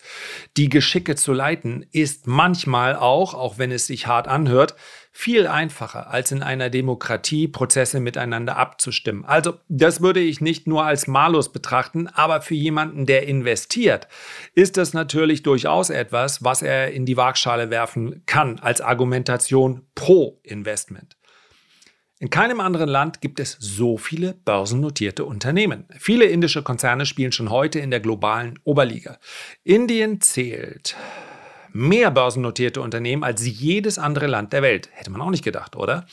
die 0.56 0.68
Geschicke 0.68 1.14
zu 1.14 1.32
leiten 1.32 1.86
ist 1.92 2.26
manchmal 2.26 2.96
auch, 2.96 3.34
auch 3.34 3.56
wenn 3.58 3.70
es 3.70 3.86
sich 3.86 4.08
hart 4.08 4.26
anhört, 4.26 4.74
viel 5.16 5.46
einfacher 5.46 6.10
als 6.10 6.30
in 6.30 6.42
einer 6.42 6.68
Demokratie 6.68 7.48
Prozesse 7.48 8.00
miteinander 8.00 8.58
abzustimmen. 8.58 9.24
Also 9.24 9.54
das 9.66 10.02
würde 10.02 10.20
ich 10.20 10.42
nicht 10.42 10.66
nur 10.66 10.84
als 10.84 11.06
Malus 11.06 11.50
betrachten, 11.50 12.06
aber 12.06 12.42
für 12.42 12.54
jemanden, 12.54 13.06
der 13.06 13.26
investiert, 13.26 14.08
ist 14.54 14.76
das 14.76 14.92
natürlich 14.92 15.42
durchaus 15.42 15.88
etwas, 15.88 16.44
was 16.44 16.60
er 16.60 16.92
in 16.92 17.06
die 17.06 17.16
Waagschale 17.16 17.70
werfen 17.70 18.24
kann 18.26 18.58
als 18.58 18.82
Argumentation 18.82 19.86
pro 19.94 20.38
Investment. 20.42 21.16
In 22.18 22.28
keinem 22.28 22.60
anderen 22.60 22.88
Land 22.88 23.22
gibt 23.22 23.40
es 23.40 23.56
so 23.58 23.96
viele 23.96 24.34
börsennotierte 24.34 25.24
Unternehmen. 25.24 25.86
Viele 25.98 26.26
indische 26.26 26.62
Konzerne 26.62 27.06
spielen 27.06 27.32
schon 27.32 27.48
heute 27.48 27.78
in 27.78 27.90
der 27.90 28.00
globalen 28.00 28.58
Oberliga. 28.64 29.18
Indien 29.64 30.20
zählt 30.20 30.94
mehr 31.76 32.10
börsennotierte 32.10 32.80
Unternehmen 32.80 33.22
als 33.22 33.46
jedes 33.46 33.98
andere 33.98 34.26
Land 34.26 34.52
der 34.52 34.62
Welt. 34.62 34.88
Hätte 34.92 35.10
man 35.10 35.20
auch 35.20 35.30
nicht 35.30 35.44
gedacht, 35.44 35.76
oder? 35.76 36.06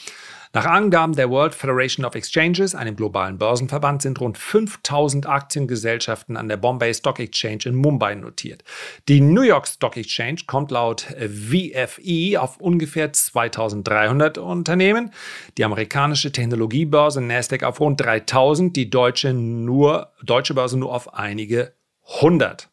Nach 0.55 0.67
Angaben 0.67 1.15
der 1.15 1.31
World 1.31 1.55
Federation 1.55 2.05
of 2.05 2.13
Exchanges, 2.13 2.75
einem 2.75 2.95
globalen 2.95 3.39
Börsenverband, 3.39 4.03
sind 4.03 4.21
rund 4.21 4.37
5000 4.37 5.25
Aktiengesellschaften 5.27 6.37
an 6.37 6.47
der 6.47 6.57
Bombay 6.57 6.93
Stock 6.93 7.19
Exchange 7.19 7.61
in 7.65 7.75
Mumbai 7.75 8.13
notiert. 8.13 8.63
Die 9.07 9.19
New 9.19 9.41
York 9.41 9.67
Stock 9.67 9.97
Exchange 9.97 10.41
kommt 10.45 10.69
laut 10.69 11.07
VFE 11.17 12.39
auf 12.39 12.57
ungefähr 12.57 13.11
2300 13.11 14.37
Unternehmen, 14.37 15.09
die 15.57 15.65
amerikanische 15.65 16.31
Technologiebörse 16.31 17.19
Nasdaq 17.19 17.63
auf 17.63 17.79
rund 17.79 17.99
3000, 17.99 18.75
die 18.75 18.91
deutsche, 18.91 19.33
nur, 19.33 20.13
deutsche 20.21 20.53
Börse 20.53 20.77
nur 20.77 20.93
auf 20.93 21.15
einige 21.15 21.73
hundert. 22.21 22.69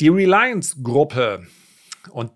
Die 0.00 0.08
Reliance-Gruppe, 0.08 1.46
und 2.10 2.30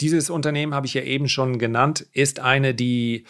dieses 0.00 0.30
Unternehmen 0.30 0.74
habe 0.74 0.86
ich 0.86 0.94
ja 0.94 1.02
eben 1.02 1.28
schon 1.28 1.58
genannt, 1.58 2.06
ist 2.12 2.40
eine, 2.40 2.74
die 2.74 3.26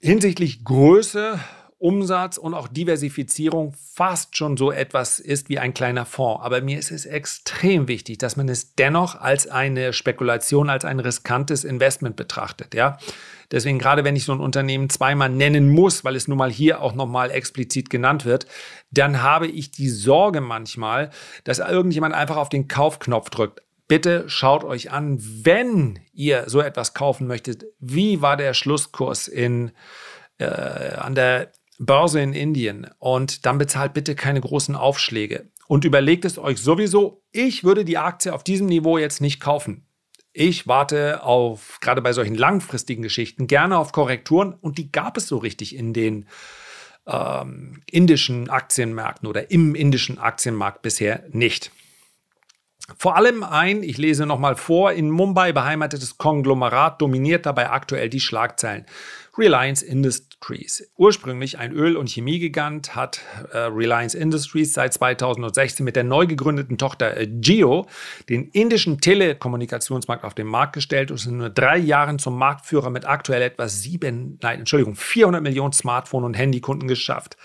hinsichtlich 0.00 0.64
Größe, 0.64 1.38
Umsatz 1.80 2.36
und 2.36 2.52
auch 2.52 2.68
Diversifizierung 2.68 3.74
fast 3.94 4.36
schon 4.36 4.58
so 4.58 4.70
etwas 4.70 5.18
ist 5.18 5.48
wie 5.48 5.58
ein 5.58 5.72
kleiner 5.72 6.04
Fonds. 6.04 6.44
Aber 6.44 6.60
mir 6.60 6.78
ist 6.78 6.90
es 6.90 7.06
extrem 7.06 7.88
wichtig, 7.88 8.18
dass 8.18 8.36
man 8.36 8.50
es 8.50 8.74
dennoch 8.74 9.18
als 9.18 9.48
eine 9.48 9.94
Spekulation, 9.94 10.68
als 10.68 10.84
ein 10.84 11.00
riskantes 11.00 11.64
Investment 11.64 12.16
betrachtet. 12.16 12.74
Ja? 12.74 12.98
Deswegen 13.50 13.78
gerade 13.78 14.04
wenn 14.04 14.14
ich 14.14 14.26
so 14.26 14.32
ein 14.32 14.40
Unternehmen 14.40 14.90
zweimal 14.90 15.30
nennen 15.30 15.70
muss, 15.70 16.04
weil 16.04 16.16
es 16.16 16.28
nun 16.28 16.36
mal 16.36 16.50
hier 16.50 16.82
auch 16.82 16.94
nochmal 16.94 17.30
explizit 17.30 17.88
genannt 17.88 18.26
wird, 18.26 18.46
dann 18.90 19.22
habe 19.22 19.46
ich 19.46 19.70
die 19.70 19.88
Sorge 19.88 20.42
manchmal, 20.42 21.08
dass 21.44 21.60
irgendjemand 21.60 22.14
einfach 22.14 22.36
auf 22.36 22.50
den 22.50 22.68
Kaufknopf 22.68 23.30
drückt. 23.30 23.62
Bitte 23.88 24.28
schaut 24.28 24.64
euch 24.64 24.92
an, 24.92 25.16
wenn 25.18 25.98
ihr 26.12 26.44
so 26.46 26.60
etwas 26.60 26.92
kaufen 26.92 27.26
möchtet, 27.26 27.64
wie 27.80 28.20
war 28.20 28.36
der 28.36 28.52
Schlusskurs 28.52 29.28
in, 29.28 29.72
äh, 30.38 30.44
an 30.44 31.14
der 31.14 31.50
Börse 31.80 32.20
in 32.20 32.34
Indien 32.34 32.86
und 32.98 33.46
dann 33.46 33.56
bezahlt 33.56 33.94
bitte 33.94 34.14
keine 34.14 34.40
großen 34.40 34.76
Aufschläge 34.76 35.50
und 35.66 35.86
überlegt 35.86 36.26
es 36.26 36.36
euch 36.36 36.58
sowieso, 36.58 37.22
ich 37.32 37.64
würde 37.64 37.86
die 37.86 37.96
Aktie 37.96 38.34
auf 38.34 38.44
diesem 38.44 38.66
Niveau 38.66 38.98
jetzt 38.98 39.22
nicht 39.22 39.40
kaufen. 39.40 39.86
Ich 40.32 40.68
warte 40.68 41.22
auf, 41.22 41.78
gerade 41.80 42.02
bei 42.02 42.12
solchen 42.12 42.34
langfristigen 42.34 43.02
Geschichten, 43.02 43.46
gerne 43.46 43.78
auf 43.78 43.92
Korrekturen 43.92 44.52
und 44.52 44.76
die 44.76 44.92
gab 44.92 45.16
es 45.16 45.26
so 45.26 45.38
richtig 45.38 45.74
in 45.74 45.94
den 45.94 46.26
ähm, 47.06 47.82
indischen 47.90 48.50
Aktienmärkten 48.50 49.26
oder 49.26 49.50
im 49.50 49.74
indischen 49.74 50.18
Aktienmarkt 50.18 50.82
bisher 50.82 51.24
nicht. 51.30 51.72
Vor 52.98 53.16
allem 53.16 53.42
ein, 53.42 53.82
ich 53.82 53.96
lese 53.96 54.26
nochmal 54.26 54.56
vor, 54.56 54.92
in 54.92 55.10
Mumbai 55.10 55.52
beheimatetes 55.52 56.18
Konglomerat 56.18 57.00
dominiert 57.00 57.46
dabei 57.46 57.70
aktuell 57.70 58.10
die 58.10 58.20
Schlagzeilen. 58.20 58.84
Reliance 59.38 59.84
Industries. 59.84 60.29
Ursprünglich 60.96 61.58
ein 61.58 61.72
Öl- 61.72 61.96
und 61.96 62.08
Chemiegigant 62.08 62.96
hat 62.96 63.20
äh, 63.52 63.58
Reliance 63.58 64.16
Industries 64.16 64.72
seit 64.72 64.94
2016 64.94 65.84
mit 65.84 65.96
der 65.96 66.04
neu 66.04 66.26
gegründeten 66.26 66.78
Tochter 66.78 67.16
äh, 67.16 67.26
Geo 67.26 67.86
den 68.28 68.48
indischen 68.48 69.00
Telekommunikationsmarkt 69.00 70.24
auf 70.24 70.34
den 70.34 70.46
Markt 70.46 70.72
gestellt 70.72 71.10
und 71.10 71.18
ist 71.18 71.26
in 71.26 71.36
nur 71.36 71.50
drei 71.50 71.76
Jahren 71.76 72.18
zum 72.18 72.38
Marktführer 72.38 72.90
mit 72.90 73.06
aktuell 73.06 73.42
etwa 73.42 73.68
sieben, 73.68 74.38
nein, 74.42 74.60
Entschuldigung, 74.60 74.96
400 74.96 75.42
Millionen 75.42 75.72
Smartphone- 75.72 76.24
und 76.24 76.34
Handykunden 76.34 76.88
geschafft. 76.88 77.36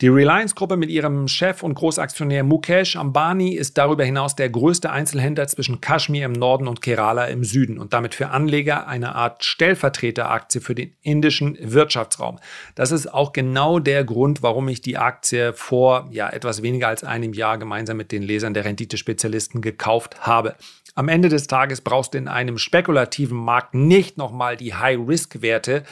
Die 0.00 0.06
Reliance-Gruppe 0.06 0.76
mit 0.76 0.90
ihrem 0.90 1.26
Chef 1.26 1.64
und 1.64 1.74
Großaktionär 1.74 2.44
Mukesh 2.44 2.94
Ambani 2.94 3.54
ist 3.54 3.76
darüber 3.78 4.04
hinaus 4.04 4.36
der 4.36 4.48
größte 4.48 4.92
Einzelhändler 4.92 5.48
zwischen 5.48 5.80
Kaschmir 5.80 6.24
im 6.24 6.34
Norden 6.34 6.68
und 6.68 6.82
Kerala 6.82 7.24
im 7.24 7.42
Süden 7.42 7.80
und 7.80 7.92
damit 7.92 8.14
für 8.14 8.28
Anleger 8.28 8.86
eine 8.86 9.16
Art 9.16 9.42
Stellvertreteraktie 9.42 10.60
für 10.60 10.76
den 10.76 10.94
indischen 11.02 11.58
Wirtschaftsraum. 11.60 12.38
Das 12.76 12.92
ist 12.92 13.12
auch 13.12 13.32
genau 13.32 13.80
der 13.80 14.04
Grund, 14.04 14.40
warum 14.40 14.68
ich 14.68 14.80
die 14.80 14.98
Aktie 14.98 15.52
vor 15.52 16.06
ja, 16.12 16.30
etwas 16.30 16.62
weniger 16.62 16.86
als 16.86 17.02
einem 17.02 17.32
Jahr 17.32 17.58
gemeinsam 17.58 17.96
mit 17.96 18.12
den 18.12 18.22
Lesern 18.22 18.54
der 18.54 18.66
Renditespezialisten 18.66 19.62
gekauft 19.62 20.20
habe. 20.20 20.54
Am 20.98 21.08
Ende 21.08 21.28
des 21.28 21.46
Tages 21.46 21.80
brauchst 21.80 22.14
du 22.14 22.18
in 22.18 22.26
einem 22.26 22.58
spekulativen 22.58 23.38
Markt 23.38 23.72
nicht 23.72 24.18
nochmal 24.18 24.56
die 24.56 24.74
High-Risk-Werte, 24.74 25.84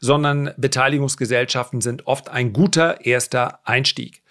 sondern 0.00 0.52
Beteiligungsgesellschaften 0.56 1.82
sind 1.82 2.06
oft 2.06 2.30
ein 2.30 2.54
guter 2.54 3.04
erster 3.04 3.53
Einstieg. 3.64 4.22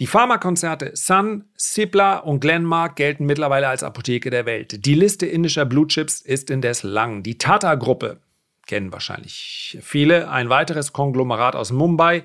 Die 0.00 0.06
Pharmakonzerte 0.06 0.92
Sun, 0.94 1.44
Cipla 1.58 2.18
und 2.18 2.40
Glenmark 2.40 2.94
gelten 2.94 3.26
mittlerweile 3.26 3.68
als 3.68 3.82
Apotheke 3.82 4.30
der 4.30 4.46
Welt. 4.46 4.84
Die 4.86 4.94
Liste 4.94 5.26
indischer 5.26 5.64
Blutchips 5.64 6.20
ist 6.20 6.50
indes 6.50 6.84
lang. 6.84 7.24
Die 7.24 7.36
Tata-Gruppe 7.36 8.20
kennen 8.68 8.92
wahrscheinlich 8.92 9.78
viele, 9.80 10.30
ein 10.30 10.50
weiteres 10.50 10.92
Konglomerat 10.92 11.56
aus 11.56 11.72
Mumbai, 11.72 12.22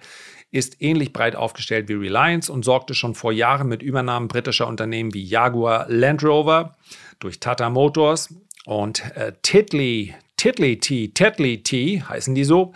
ist 0.51 0.83
ähnlich 0.83 1.13
breit 1.13 1.35
aufgestellt 1.35 1.89
wie 1.89 1.93
Reliance 1.93 2.51
und 2.51 2.63
sorgte 2.63 2.93
schon 2.93 3.15
vor 3.15 3.31
Jahren 3.31 3.67
mit 3.67 3.81
Übernahmen 3.81 4.27
britischer 4.27 4.67
Unternehmen 4.67 5.11
wie 5.15 5.23
Jaguar 5.23 5.87
Land 5.89 6.23
Rover 6.23 6.77
durch 7.17 7.39
Tata 7.39 7.71
Motors 7.71 8.35
und 8.65 9.03
äh, 9.15 9.33
Titley, 9.41 10.13
Titley 10.37 10.77
Tea, 10.77 11.07
Tetley 11.07 11.63
Tea 11.63 12.01
heißen 12.01 12.35
die 12.35 12.43
so, 12.43 12.73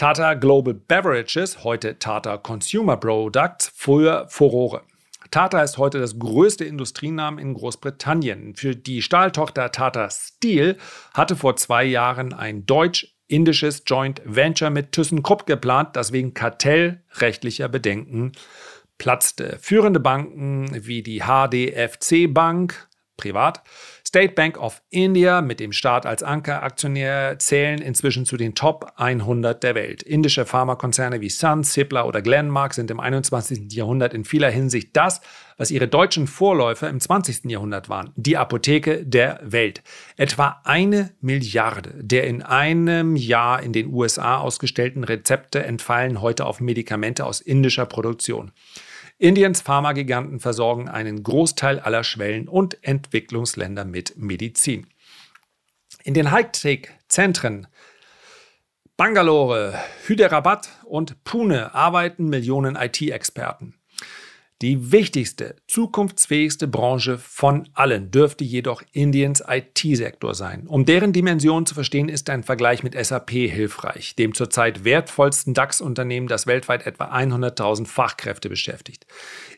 Tata 0.00 0.32
Global 0.32 0.72
Beverages, 0.72 1.62
heute 1.62 1.98
Tata 1.98 2.38
Consumer 2.38 2.96
Products, 2.96 3.70
früher 3.74 4.26
Furore. 4.30 4.80
Tata 5.30 5.62
ist 5.62 5.76
heute 5.76 5.98
das 6.00 6.18
größte 6.18 6.64
Industrienamen 6.64 7.38
in 7.38 7.52
Großbritannien. 7.52 8.56
Für 8.56 8.74
die 8.74 9.02
Stahltochter 9.02 9.70
Tata 9.72 10.08
Steel 10.08 10.78
hatte 11.12 11.36
vor 11.36 11.56
zwei 11.56 11.84
Jahren 11.84 12.32
ein 12.32 12.64
deutsch 12.64 13.14
indisches 13.28 13.82
Joint 13.86 14.22
Venture 14.24 14.70
mit 14.70 14.92
ThyssenKrupp 14.92 15.44
geplant, 15.44 15.96
das 15.96 16.12
wegen 16.12 16.32
kartellrechtlicher 16.32 17.68
Bedenken 17.68 18.32
platzte. 18.96 19.58
Führende 19.60 20.00
Banken 20.00 20.82
wie 20.82 21.02
die 21.02 21.24
HDFC 21.24 22.32
Bank, 22.32 22.88
privat, 23.18 23.62
State 24.10 24.34
Bank 24.34 24.58
of 24.58 24.82
India 24.90 25.40
mit 25.40 25.60
dem 25.60 25.70
Staat 25.70 26.04
als 26.04 26.24
Ankeraktionär 26.24 27.38
zählen 27.38 27.80
inzwischen 27.80 28.26
zu 28.26 28.36
den 28.36 28.56
Top 28.56 28.92
100 28.96 29.62
der 29.62 29.76
Welt. 29.76 30.02
Indische 30.02 30.46
Pharmakonzerne 30.46 31.20
wie 31.20 31.28
Sun, 31.28 31.62
Cipla 31.62 32.02
oder 32.02 32.20
Glenmark 32.20 32.74
sind 32.74 32.90
im 32.90 32.98
21. 32.98 33.72
Jahrhundert 33.72 34.12
in 34.12 34.24
vieler 34.24 34.50
Hinsicht 34.50 34.96
das, 34.96 35.20
was 35.58 35.70
ihre 35.70 35.86
deutschen 35.86 36.26
Vorläufer 36.26 36.88
im 36.88 36.98
20. 36.98 37.44
Jahrhundert 37.44 37.88
waren. 37.88 38.10
Die 38.16 38.36
Apotheke 38.36 39.06
der 39.06 39.38
Welt. 39.44 39.80
Etwa 40.16 40.60
eine 40.64 41.12
Milliarde 41.20 41.92
der 41.94 42.26
in 42.26 42.42
einem 42.42 43.14
Jahr 43.14 43.62
in 43.62 43.72
den 43.72 43.92
USA 43.92 44.38
ausgestellten 44.38 45.04
Rezepte 45.04 45.62
entfallen 45.62 46.20
heute 46.20 46.46
auf 46.46 46.58
Medikamente 46.58 47.24
aus 47.24 47.40
indischer 47.40 47.86
Produktion. 47.86 48.50
Indiens 49.20 49.60
Pharmagiganten 49.60 50.40
versorgen 50.40 50.88
einen 50.88 51.22
Großteil 51.22 51.78
aller 51.78 52.04
Schwellen- 52.04 52.48
und 52.48 52.82
Entwicklungsländer 52.82 53.84
mit 53.84 54.16
Medizin. 54.16 54.86
In 56.04 56.14
den 56.14 56.30
Hightech-Zentren 56.30 57.66
Bangalore, 58.96 59.78
Hyderabad 60.06 60.70
und 60.84 61.22
Pune 61.22 61.74
arbeiten 61.74 62.30
Millionen 62.30 62.76
IT-Experten. 62.76 63.74
Die 64.62 64.92
wichtigste, 64.92 65.56
zukunftsfähigste 65.68 66.68
Branche 66.68 67.16
von 67.16 67.66
allen 67.72 68.10
dürfte 68.10 68.44
jedoch 68.44 68.82
Indiens 68.92 69.42
IT-Sektor 69.48 70.34
sein. 70.34 70.66
Um 70.66 70.84
deren 70.84 71.14
Dimension 71.14 71.64
zu 71.64 71.72
verstehen, 71.72 72.10
ist 72.10 72.28
ein 72.28 72.42
Vergleich 72.42 72.82
mit 72.82 72.94
SAP 72.94 73.30
hilfreich, 73.30 74.16
dem 74.16 74.34
zurzeit 74.34 74.84
wertvollsten 74.84 75.54
DAX-Unternehmen, 75.54 76.28
das 76.28 76.46
weltweit 76.46 76.84
etwa 76.84 77.06
100.000 77.06 77.86
Fachkräfte 77.86 78.50
beschäftigt. 78.50 79.06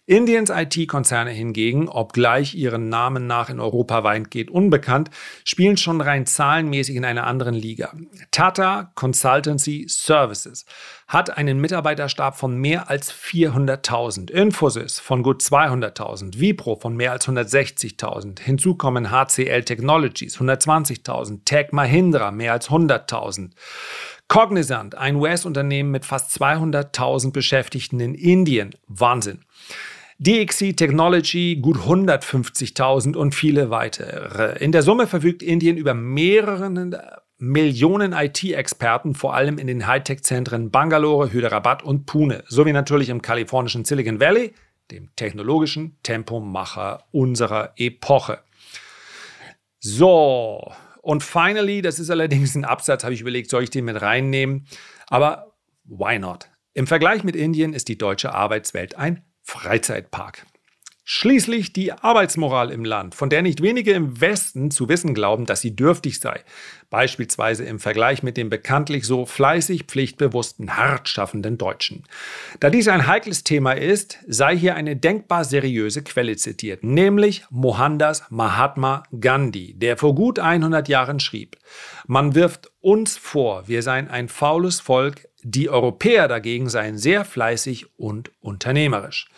Indiens 0.06 0.50
IT-Konzerne 0.50 1.32
hingegen, 1.32 1.88
obgleich 1.88 2.54
ihren 2.54 2.88
Namen 2.88 3.26
nach 3.26 3.50
in 3.50 3.58
Europa 3.58 4.04
weitgehend 4.04 4.52
unbekannt, 4.52 5.10
spielen 5.42 5.78
schon 5.78 6.00
rein 6.00 6.26
zahlenmäßig 6.26 6.94
in 6.94 7.04
einer 7.04 7.26
anderen 7.26 7.56
Liga. 7.56 7.92
Tata 8.30 8.92
Consultancy 8.94 9.86
Services 9.88 10.64
hat 11.12 11.36
einen 11.36 11.60
Mitarbeiterstab 11.60 12.38
von 12.38 12.56
mehr 12.56 12.88
als 12.88 13.12
400.000, 13.12 14.30
Infosys 14.30 14.98
von 14.98 15.22
gut 15.22 15.42
200.000, 15.42 16.40
Vipro 16.40 16.76
von 16.76 16.96
mehr 16.96 17.12
als 17.12 17.28
160.000, 17.28 18.40
hinzu 18.40 18.76
kommen 18.76 19.10
HCL 19.10 19.62
Technologies 19.64 20.38
120.000, 20.38 21.44
Tech 21.44 21.72
Mahindra 21.72 22.30
mehr 22.30 22.54
als 22.54 22.70
100.000. 22.70 23.50
Cognizant, 24.28 24.96
ein 24.96 25.16
US-Unternehmen 25.16 25.90
mit 25.90 26.06
fast 26.06 26.34
200.000 26.40 27.32
Beschäftigten 27.32 28.00
in 28.00 28.14
Indien, 28.14 28.70
Wahnsinn. 28.88 29.40
DXC 30.18 30.74
Technology 30.74 31.56
gut 31.60 31.76
150.000 31.76 33.16
und 33.16 33.34
viele 33.34 33.68
weitere. 33.68 34.56
In 34.64 34.72
der 34.72 34.82
Summe 34.82 35.06
verfügt 35.06 35.42
Indien 35.42 35.76
über 35.76 35.92
mehreren 35.92 36.96
Millionen 37.42 38.12
IT-Experten, 38.12 39.16
vor 39.16 39.34
allem 39.34 39.58
in 39.58 39.66
den 39.66 39.88
Hightech-Zentren 39.88 40.70
Bangalore, 40.70 41.32
Hyderabad 41.32 41.82
und 41.82 42.06
Pune, 42.06 42.44
sowie 42.46 42.72
natürlich 42.72 43.08
im 43.08 43.20
kalifornischen 43.20 43.84
Silicon 43.84 44.20
Valley, 44.20 44.52
dem 44.92 45.10
technologischen 45.16 45.98
Tempomacher 46.04 47.02
unserer 47.10 47.72
Epoche. 47.74 48.38
So, 49.80 50.72
und 51.00 51.24
finally, 51.24 51.82
das 51.82 51.98
ist 51.98 52.10
allerdings 52.10 52.54
ein 52.54 52.64
Absatz, 52.64 53.02
habe 53.02 53.12
ich 53.12 53.22
überlegt, 53.22 53.50
soll 53.50 53.64
ich 53.64 53.70
den 53.70 53.86
mit 53.86 54.00
reinnehmen? 54.00 54.68
Aber 55.08 55.56
why 55.82 56.20
not? 56.20 56.48
Im 56.74 56.86
Vergleich 56.86 57.24
mit 57.24 57.34
Indien 57.34 57.74
ist 57.74 57.88
die 57.88 57.98
deutsche 57.98 58.32
Arbeitswelt 58.32 58.94
ein 58.94 59.24
Freizeitpark. 59.42 60.46
Schließlich 61.04 61.72
die 61.72 61.90
Arbeitsmoral 61.90 62.70
im 62.70 62.84
Land, 62.84 63.16
von 63.16 63.28
der 63.28 63.42
nicht 63.42 63.60
wenige 63.60 63.92
im 63.92 64.20
Westen 64.20 64.70
zu 64.70 64.88
wissen 64.88 65.14
glauben, 65.14 65.46
dass 65.46 65.60
sie 65.60 65.74
dürftig 65.74 66.20
sei, 66.20 66.44
beispielsweise 66.90 67.64
im 67.64 67.80
Vergleich 67.80 68.22
mit 68.22 68.36
den 68.36 68.48
bekanntlich 68.48 69.04
so 69.04 69.26
fleißig 69.26 69.84
pflichtbewussten, 69.84 70.76
hart 70.76 71.08
schaffenden 71.08 71.58
Deutschen. 71.58 72.04
Da 72.60 72.70
dies 72.70 72.86
ein 72.86 73.08
heikles 73.08 73.42
Thema 73.42 73.72
ist, 73.72 74.18
sei 74.28 74.56
hier 74.56 74.76
eine 74.76 74.94
denkbar 74.94 75.44
seriöse 75.44 76.02
Quelle 76.04 76.36
zitiert, 76.36 76.84
nämlich 76.84 77.46
Mohandas 77.50 78.22
Mahatma 78.30 79.02
Gandhi, 79.18 79.74
der 79.74 79.96
vor 79.96 80.14
gut 80.14 80.38
100 80.38 80.88
Jahren 80.88 81.18
schrieb, 81.18 81.56
man 82.06 82.36
wirft 82.36 82.70
uns 82.80 83.16
vor, 83.16 83.66
wir 83.66 83.82
seien 83.82 84.08
ein 84.08 84.28
faules 84.28 84.78
Volk, 84.78 85.28
die 85.42 85.68
Europäer 85.68 86.28
dagegen 86.28 86.68
seien 86.68 86.96
sehr 86.96 87.24
fleißig 87.24 87.86
und 87.96 88.30
unternehmerisch. 88.40 89.28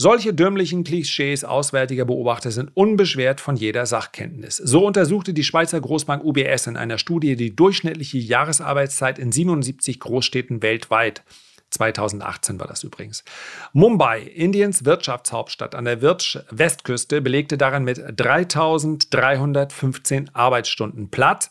Solche 0.00 0.32
dümmlichen 0.32 0.84
Klischees 0.84 1.42
auswärtiger 1.42 2.04
Beobachter 2.04 2.52
sind 2.52 2.70
unbeschwert 2.74 3.40
von 3.40 3.56
jeder 3.56 3.84
Sachkenntnis. 3.84 4.56
So 4.56 4.86
untersuchte 4.86 5.34
die 5.34 5.42
Schweizer 5.42 5.80
Großbank 5.80 6.22
UBS 6.22 6.68
in 6.68 6.76
einer 6.76 6.98
Studie 6.98 7.34
die 7.34 7.56
durchschnittliche 7.56 8.18
Jahresarbeitszeit 8.18 9.18
in 9.18 9.32
77 9.32 9.98
Großstädten 9.98 10.62
weltweit. 10.62 11.24
2018 11.70 12.60
war 12.60 12.68
das 12.68 12.84
übrigens. 12.84 13.24
Mumbai, 13.72 14.22
Indiens 14.22 14.84
Wirtschaftshauptstadt 14.84 15.74
an 15.74 15.84
der 15.84 16.00
Westküste, 16.00 17.20
belegte 17.20 17.58
daran 17.58 17.82
mit 17.82 17.98
3315 17.98 20.32
Arbeitsstunden 20.32 21.10
Platz 21.10 21.50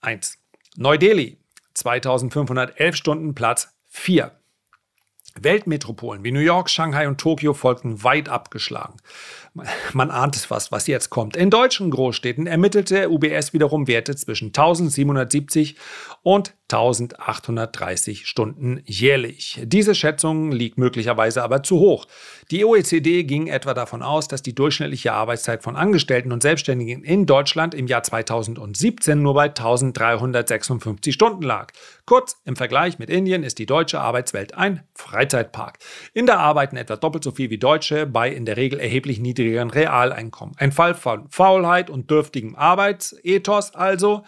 1. 0.00 0.38
Neu-Delhi, 0.76 1.38
2511 1.74 2.94
Stunden 2.94 3.34
Platz 3.34 3.76
4. 3.88 4.30
Weltmetropolen 5.44 6.24
wie 6.24 6.32
New 6.32 6.40
York, 6.40 6.70
Shanghai 6.70 7.08
und 7.08 7.18
Tokio 7.18 7.54
folgten 7.54 8.02
weit 8.02 8.28
abgeschlagen. 8.28 8.96
Man 9.92 10.10
ahnt 10.10 10.36
es 10.36 10.44
fast, 10.44 10.72
was 10.72 10.86
jetzt 10.86 11.10
kommt. 11.10 11.36
In 11.36 11.50
deutschen 11.50 11.90
Großstädten 11.90 12.46
ermittelte 12.46 13.10
UBS 13.10 13.52
wiederum 13.52 13.88
Werte 13.88 14.14
zwischen 14.16 14.48
1770 14.48 15.76
und 16.22 16.54
1830 16.70 18.26
Stunden 18.26 18.82
jährlich. 18.84 19.58
Diese 19.64 19.94
Schätzung 19.94 20.52
liegt 20.52 20.76
möglicherweise 20.76 21.42
aber 21.42 21.62
zu 21.62 21.78
hoch. 21.78 22.06
Die 22.50 22.62
OECD 22.62 23.24
ging 23.24 23.46
etwa 23.46 23.72
davon 23.72 24.02
aus, 24.02 24.28
dass 24.28 24.42
die 24.42 24.54
durchschnittliche 24.54 25.14
Arbeitszeit 25.14 25.62
von 25.62 25.76
Angestellten 25.76 26.30
und 26.30 26.42
Selbstständigen 26.42 27.04
in 27.04 27.24
Deutschland 27.24 27.74
im 27.74 27.86
Jahr 27.86 28.02
2017 28.02 29.22
nur 29.22 29.32
bei 29.32 29.44
1356 29.44 31.14
Stunden 31.14 31.42
lag. 31.42 31.72
Kurz, 32.04 32.36
im 32.44 32.56
Vergleich 32.56 32.98
mit 32.98 33.08
Indien 33.08 33.44
ist 33.44 33.58
die 33.58 33.66
deutsche 33.66 34.00
Arbeitswelt 34.00 34.54
ein 34.54 34.82
Freizeitpark. 34.94 35.78
In 36.12 36.26
der 36.26 36.38
arbeiten 36.38 36.76
etwa 36.76 36.96
doppelt 36.96 37.24
so 37.24 37.30
viel 37.30 37.48
wie 37.48 37.58
Deutsche 37.58 38.04
bei 38.04 38.30
in 38.30 38.44
der 38.44 38.58
Regel 38.58 38.78
erheblich 38.78 39.20
niedrigeren 39.20 39.70
Realeinkommen. 39.70 40.54
Ein 40.58 40.72
Fall 40.72 40.94
von 40.94 41.30
Faulheit 41.30 41.88
und 41.88 42.10
dürftigem 42.10 42.56
Arbeitsethos 42.56 43.74
also? 43.74 44.24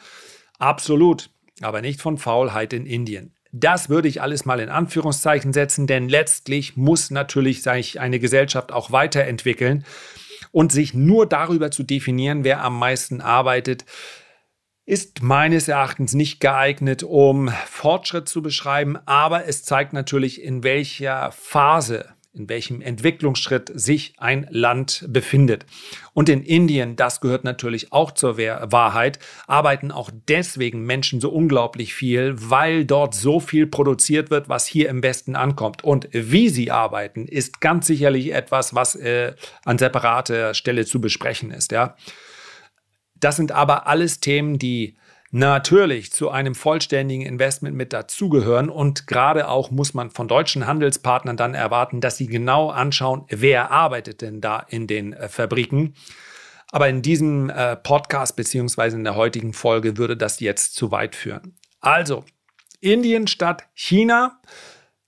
Absolut 0.58 1.30
aber 1.62 1.82
nicht 1.82 2.00
von 2.00 2.18
Faulheit 2.18 2.72
in 2.72 2.86
Indien. 2.86 3.34
Das 3.52 3.88
würde 3.88 4.08
ich 4.08 4.22
alles 4.22 4.44
mal 4.44 4.60
in 4.60 4.68
Anführungszeichen 4.68 5.52
setzen, 5.52 5.86
denn 5.86 6.08
letztlich 6.08 6.76
muss 6.76 7.10
natürlich 7.10 7.62
sich 7.62 7.98
eine 7.98 8.20
Gesellschaft 8.20 8.70
auch 8.70 8.92
weiterentwickeln 8.92 9.84
und 10.52 10.72
sich 10.72 10.94
nur 10.94 11.26
darüber 11.26 11.70
zu 11.70 11.82
definieren, 11.82 12.44
wer 12.44 12.62
am 12.62 12.78
meisten 12.78 13.20
arbeitet, 13.20 13.84
ist 14.86 15.22
meines 15.22 15.68
Erachtens 15.68 16.14
nicht 16.14 16.40
geeignet, 16.40 17.02
um 17.02 17.48
Fortschritt 17.66 18.28
zu 18.28 18.42
beschreiben, 18.42 18.98
aber 19.06 19.46
es 19.46 19.64
zeigt 19.64 19.92
natürlich, 19.92 20.42
in 20.42 20.64
welcher 20.64 21.30
Phase 21.32 22.06
in 22.32 22.48
welchem 22.48 22.80
Entwicklungsschritt 22.80 23.72
sich 23.74 24.14
ein 24.18 24.46
Land 24.50 25.04
befindet. 25.08 25.66
Und 26.12 26.28
in 26.28 26.42
Indien, 26.42 26.94
das 26.94 27.20
gehört 27.20 27.42
natürlich 27.42 27.92
auch 27.92 28.12
zur 28.12 28.38
Wahrheit, 28.38 29.18
arbeiten 29.48 29.90
auch 29.90 30.10
deswegen 30.28 30.86
Menschen 30.86 31.20
so 31.20 31.30
unglaublich 31.30 31.92
viel, 31.92 32.34
weil 32.36 32.84
dort 32.84 33.14
so 33.14 33.40
viel 33.40 33.66
produziert 33.66 34.30
wird, 34.30 34.48
was 34.48 34.66
hier 34.66 34.88
im 34.88 35.02
Westen 35.02 35.34
ankommt. 35.34 35.82
Und 35.82 36.08
wie 36.12 36.48
sie 36.48 36.70
arbeiten, 36.70 37.26
ist 37.26 37.60
ganz 37.60 37.88
sicherlich 37.88 38.32
etwas, 38.32 38.74
was 38.74 38.94
äh, 38.94 39.34
an 39.64 39.78
separater 39.78 40.54
Stelle 40.54 40.86
zu 40.86 41.00
besprechen 41.00 41.50
ist. 41.50 41.72
Ja. 41.72 41.96
Das 43.16 43.36
sind 43.36 43.50
aber 43.50 43.88
alles 43.88 44.20
Themen, 44.20 44.58
die 44.58 44.96
natürlich 45.30 46.12
zu 46.12 46.30
einem 46.30 46.54
vollständigen 46.54 47.24
Investment 47.24 47.76
mit 47.76 47.92
dazugehören. 47.92 48.68
Und 48.68 49.06
gerade 49.06 49.48
auch 49.48 49.70
muss 49.70 49.94
man 49.94 50.10
von 50.10 50.28
deutschen 50.28 50.66
Handelspartnern 50.66 51.36
dann 51.36 51.54
erwarten, 51.54 52.00
dass 52.00 52.16
sie 52.16 52.26
genau 52.26 52.70
anschauen, 52.70 53.24
wer 53.28 53.70
arbeitet 53.70 54.22
denn 54.22 54.40
da 54.40 54.60
in 54.68 54.86
den 54.86 55.12
äh, 55.12 55.28
Fabriken. 55.28 55.94
Aber 56.72 56.88
in 56.88 57.02
diesem 57.02 57.50
äh, 57.50 57.76
Podcast 57.76 58.36
beziehungsweise 58.36 58.96
in 58.96 59.04
der 59.04 59.16
heutigen 59.16 59.52
Folge 59.52 59.96
würde 59.96 60.16
das 60.16 60.40
jetzt 60.40 60.74
zu 60.74 60.90
weit 60.90 61.16
führen. 61.16 61.56
Also, 61.80 62.24
Indien 62.80 63.26
statt 63.26 63.64
China. 63.74 64.40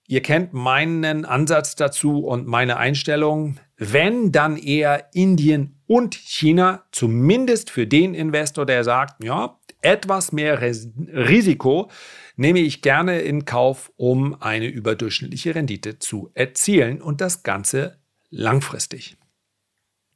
Ihr 0.06 0.22
kennt 0.22 0.52
meinen 0.52 1.24
Ansatz 1.24 1.76
dazu 1.76 2.24
und 2.26 2.46
meine 2.46 2.76
Einstellung. 2.76 3.58
Wenn, 3.76 4.30
dann 4.30 4.56
eher 4.56 5.08
Indien 5.14 5.80
und 5.86 6.14
China, 6.14 6.84
zumindest 6.92 7.70
für 7.70 7.86
den 7.86 8.14
Investor, 8.14 8.66
der 8.66 8.84
sagt, 8.84 9.24
ja, 9.24 9.58
Etwas 9.82 10.30
mehr 10.30 10.60
Risiko 10.62 11.90
nehme 12.36 12.60
ich 12.60 12.82
gerne 12.82 13.20
in 13.20 13.44
Kauf, 13.44 13.92
um 13.96 14.40
eine 14.40 14.68
überdurchschnittliche 14.68 15.54
Rendite 15.56 15.98
zu 15.98 16.30
erzielen 16.34 17.02
und 17.02 17.20
das 17.20 17.42
Ganze 17.42 18.00
langfristig. 18.30 19.16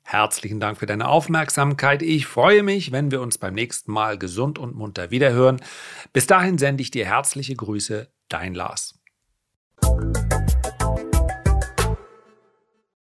Herzlichen 0.02 0.60
Dank 0.60 0.78
für 0.78 0.86
deine 0.86 1.08
Aufmerksamkeit. 1.08 2.00
Ich 2.00 2.26
freue 2.26 2.62
mich, 2.62 2.92
wenn 2.92 3.10
wir 3.10 3.20
uns 3.20 3.38
beim 3.38 3.54
nächsten 3.54 3.90
Mal 3.90 4.18
gesund 4.18 4.56
und 4.60 4.76
munter 4.76 5.10
wiederhören. 5.10 5.60
Bis 6.12 6.28
dahin 6.28 6.58
sende 6.58 6.82
ich 6.82 6.92
dir 6.92 7.04
herzliche 7.04 7.56
Grüße, 7.56 8.08
dein 8.28 8.54
Lars. 8.54 9.00